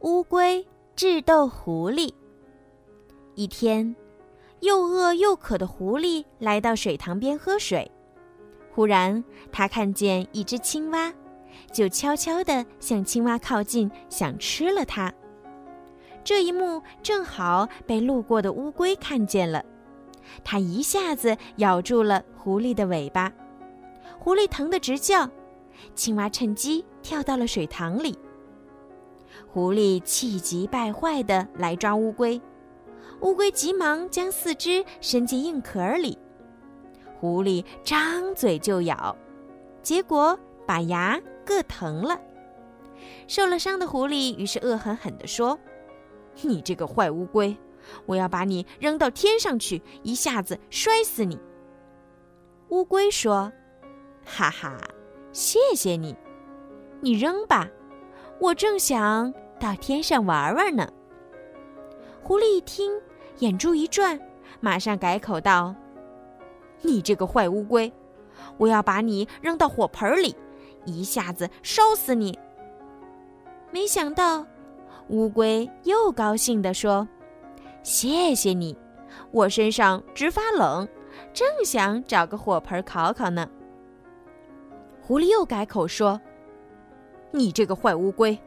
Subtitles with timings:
[0.00, 2.10] 乌龟智斗狐狸。
[3.34, 3.94] 一天，
[4.60, 7.90] 又饿又渴的狐狸来到水塘边喝水，
[8.74, 11.12] 忽然他看见一只青蛙，
[11.70, 15.12] 就悄悄地向青蛙靠近，想吃了它。
[16.24, 19.62] 这一幕正好被路过的乌龟看见了，
[20.42, 23.30] 它一下子咬住了狐狸的尾巴，
[24.18, 25.28] 狐狸疼得直叫，
[25.94, 28.18] 青蛙趁机跳到了水塘里。
[29.52, 32.40] 狐狸气急败坏地来抓乌龟，
[33.20, 36.18] 乌龟急忙将四肢伸进硬壳里，
[37.18, 39.16] 狐狸张嘴就咬，
[39.82, 42.20] 结果把牙硌疼了。
[43.26, 45.58] 受了伤的狐狸于是恶狠狠地说
[46.42, 47.56] ：“你这个坏乌龟，
[48.06, 51.38] 我要把你扔到天上去，一下子摔死你。”
[52.68, 53.50] 乌龟说
[54.24, 54.78] ：“哈哈，
[55.32, 56.14] 谢谢你，
[57.00, 57.68] 你扔吧。”
[58.40, 60.88] 我正想到天上玩玩呢。
[62.22, 62.90] 狐狸一听，
[63.40, 64.18] 眼珠一转，
[64.60, 65.74] 马上改口道
[66.80, 67.92] ：“你这个坏乌龟，
[68.56, 70.34] 我要把你扔到火盆里，
[70.86, 72.38] 一下子烧死你。”
[73.70, 74.46] 没想到，
[75.08, 77.06] 乌龟又高兴地说
[77.84, 78.74] ：“谢谢你，
[79.32, 80.88] 我身上直发冷，
[81.34, 83.46] 正想找个火盆烤烤呢。”
[85.02, 86.18] 狐狸又改口说。
[87.32, 88.38] 你这个坏乌龟，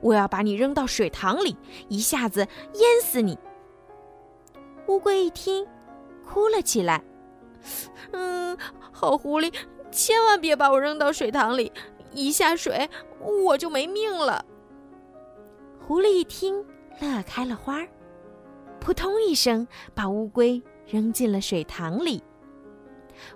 [0.00, 1.56] 我要把你扔到水塘里，
[1.88, 2.40] 一下子
[2.74, 3.38] 淹死你！
[4.86, 5.66] 乌龟一听，
[6.26, 7.02] 哭了起来。
[8.12, 8.56] 嗯，
[8.90, 9.52] 好狐狸，
[9.90, 11.72] 千万别把我扔到水塘里，
[12.12, 12.88] 一下水
[13.20, 14.44] 我就没命了。
[15.80, 16.64] 狐狸一听，
[17.00, 17.88] 乐开了花儿，
[18.80, 22.22] 扑通一声把乌龟扔进了水塘里。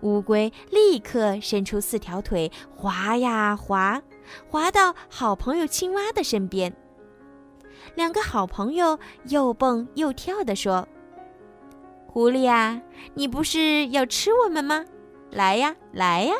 [0.00, 4.02] 乌龟立刻伸出四条腿，滑呀滑。
[4.48, 6.74] 滑到好朋友青蛙的身边，
[7.94, 10.88] 两个好朋友又蹦又跳地说
[12.08, 12.80] ：“狐狸呀，
[13.12, 14.84] 你不是要吃我们吗？
[15.30, 16.34] 来呀，来呀！”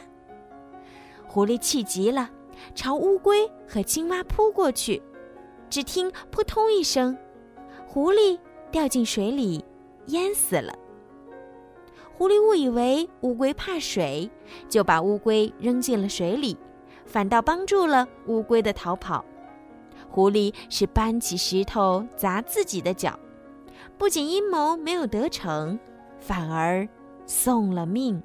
[1.29, 2.31] 狐狸气极了，
[2.75, 5.03] 朝乌龟和青蛙扑过去。
[5.69, 7.17] 只听“扑通”一声，
[7.87, 8.39] 狐狸
[8.71, 9.63] 掉进水里，
[10.07, 10.75] 淹死了。
[12.17, 14.31] 狐狸误以为乌龟怕水，
[14.69, 16.57] 就把乌龟扔进了水里。
[17.07, 19.25] 反倒帮助了乌龟的逃跑。
[20.09, 23.19] 狐狸是搬起石头砸自己的脚，
[23.99, 25.79] 不仅阴谋没有得逞，
[26.19, 26.89] 反而
[27.27, 28.23] 送了命。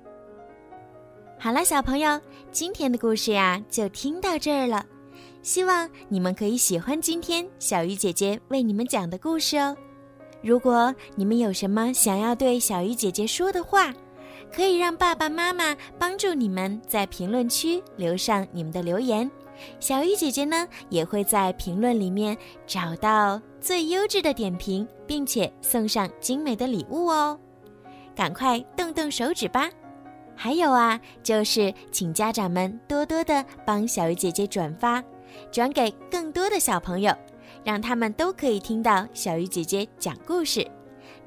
[1.38, 2.20] 好了，小朋友，
[2.52, 4.86] 今天的故事呀就听到这儿了。
[5.42, 9.76] 希望你们可以喜欢今天小鱼姐姐为你们讲的故事哦。
[10.42, 13.94] 如果你们有什么想要对小鱼姐姐说的话，
[14.54, 19.30] 可以让爸爸妈妈帮助你们在评论区留上你们的留言，
[19.80, 27.38] 小鱼姐姐呢也会在评论里面找到最优质的点评，并且送上精美的礼物哦。
[28.16, 29.70] 赶快动动手指吧！
[30.36, 35.04] 还有啊，就是请家长们多多的帮小鱼姐姐转发，
[35.52, 37.14] 转给更多的小朋友，
[37.64, 40.66] 让他们都可以听到小鱼姐姐讲故事。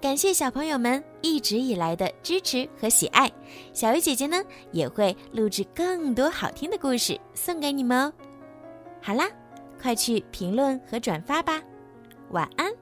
[0.01, 3.31] 感谢小朋友们一直以来的支持和喜爱，
[3.73, 8.13] 小鱼姐姐呢也会录制更多好听的故事送给你们哦。
[9.01, 9.29] 好啦，
[9.81, 11.63] 快去评论和转发吧，
[12.31, 12.82] 晚安。